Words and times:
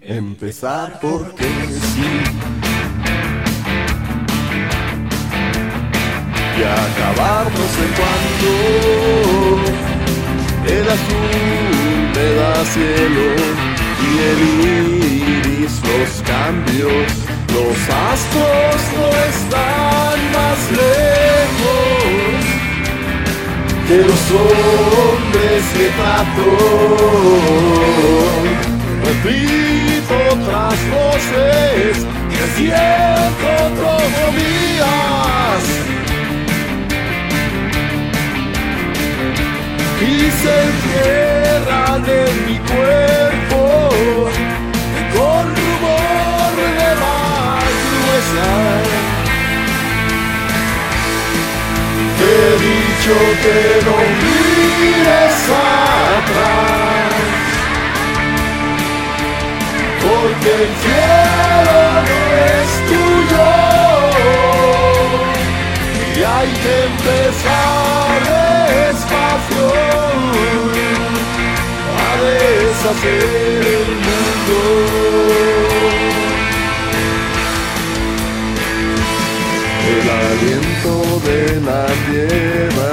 Empezar 0.00 1.00
porque 1.00 1.44
sí. 1.44 2.10
Y 6.56 6.62
acabarnos 6.62 7.72
en 7.84 7.90
cuando 7.98 8.50
el 10.66 10.88
azul 10.88 12.10
me 12.14 12.26
da 12.34 12.64
cielo 12.64 13.26
y 14.04 14.10
el 14.28 14.40
iris 14.66 15.74
los 15.82 16.10
cambios. 16.22 17.08
Los 17.52 17.78
astros 17.88 18.80
no 18.96 19.06
están 19.32 20.16
más 20.32 20.60
lejos 20.70 22.42
que 23.88 23.96
los 23.96 24.24
hombres 24.30 25.62
que 25.76 25.86
trato. 25.96 26.48
Voces 31.88 32.06
que 32.30 32.44
siento 32.56 33.90
días. 34.36 35.64
Y 40.00 40.02
se 40.30 40.52
entierran 40.62 42.04
en 42.06 42.34
mi 42.46 42.58
cuerpo 42.58 43.60
con 45.14 45.44
rumor 45.56 46.52
de 46.78 46.90
más 47.00 47.74
Te 52.18 52.24
he 52.24 52.54
dicho 52.68 53.14
que 53.42 53.56
no 53.84 53.96
mires 54.22 55.38
atrás, 55.50 55.67
el 60.46 60.70
cielo 60.82 61.80
no 62.08 62.20
es 62.54 62.70
tuyo 62.88 63.48
y 66.16 66.18
hay 66.22 66.50
que 66.62 66.74
empezar 66.84 68.18
despacio 68.68 69.66
a 71.96 72.10
deshacer 72.22 73.62
el 73.66 73.88
mundo. 74.06 74.58
el 79.88 80.06
aliento 80.10 80.92
de 81.24 81.40
la 81.60 81.86
tierra 82.06 82.92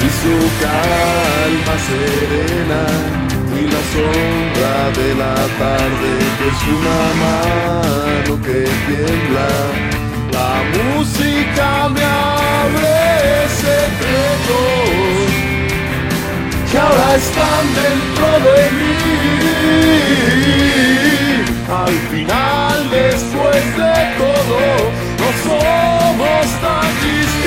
y 0.00 0.08
su 0.20 0.36
calma 0.60 1.74
serena 1.86 3.15
sombra 3.96 4.76
de 5.00 5.08
la 5.22 5.36
tarde 5.62 6.10
que 6.36 6.46
es 6.54 6.60
una 6.76 7.00
mano 7.24 8.32
que 8.46 8.60
tiembla. 8.86 9.50
La 10.36 10.52
música 10.76 11.68
me 11.94 12.04
abre 12.04 12.98
secretos 13.64 15.30
que 16.70 16.76
ahora 16.78 17.08
están 17.24 17.64
dentro 17.82 18.28
de 18.46 18.58
mí. 18.78 18.96
Al 21.84 21.96
final, 22.10 22.76
después 22.90 23.64
de 23.80 23.96
todo, 24.20 24.60
no 25.20 25.28
somos 25.46 26.44
tan 26.62 26.90
distintos. 27.02 27.45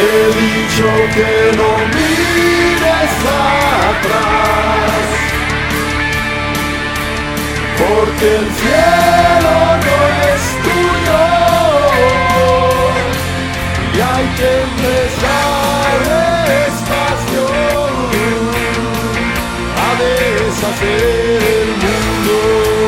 He 0.00 0.26
dicho 0.44 0.88
que 1.14 1.32
no 1.58 1.70
mires 1.94 3.14
atrás 3.90 5.02
porque 7.78 8.26
el 8.36 8.46
cielo 8.60 9.54
no 9.86 9.98
es 10.30 10.42
tuyo 10.66 11.22
y 13.92 13.96
hay 14.00 14.26
que 14.38 14.48
empezar 14.68 15.96
despacio 16.48 17.44
a 19.76 19.88
deshacer 20.00 21.40
el 21.56 21.70
mundo. 21.84 22.79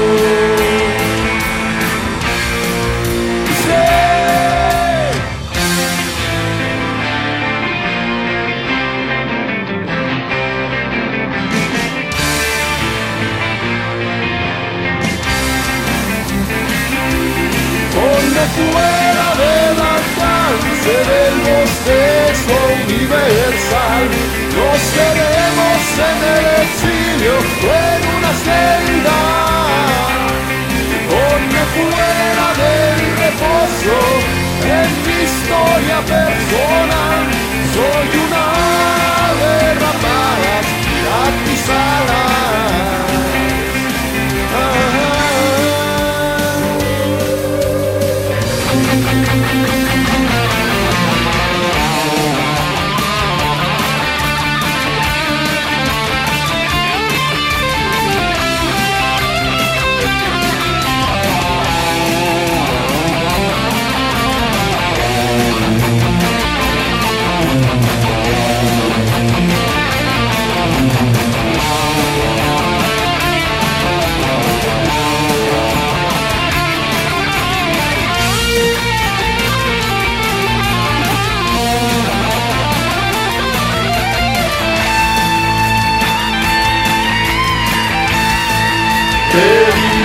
En 34.84 34.92
mi 35.06 35.16
historia 35.24 35.98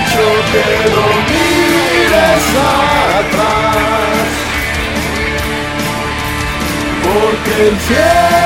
dicho 0.08 0.28
que 0.52 0.64
no 0.90 1.06
mires 1.28 2.46
atrás, 3.18 4.28
porque 7.02 7.68
el 7.68 7.76
cielo 7.80 8.37